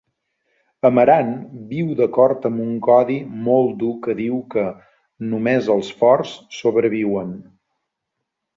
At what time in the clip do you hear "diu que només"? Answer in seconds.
4.23-5.71